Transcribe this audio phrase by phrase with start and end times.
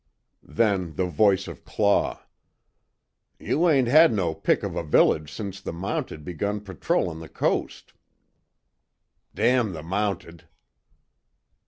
[0.41, 2.23] Then the voice of Claw:
[3.37, 7.93] "You ain't had no pick of a village since the Mounted begun patrolin' the coast."
[9.35, 10.45] "Damn the Mounted!"